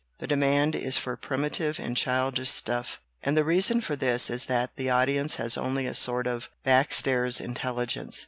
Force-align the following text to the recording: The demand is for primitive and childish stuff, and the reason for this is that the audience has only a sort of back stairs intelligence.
The 0.17 0.25
demand 0.25 0.75
is 0.75 0.97
for 0.97 1.15
primitive 1.15 1.77
and 1.79 1.95
childish 1.95 2.49
stuff, 2.49 2.99
and 3.21 3.37
the 3.37 3.43
reason 3.45 3.81
for 3.81 3.95
this 3.95 4.31
is 4.31 4.45
that 4.45 4.75
the 4.75 4.89
audience 4.89 5.35
has 5.35 5.57
only 5.57 5.85
a 5.85 5.93
sort 5.93 6.25
of 6.25 6.49
back 6.63 6.91
stairs 6.91 7.39
intelligence. 7.39 8.19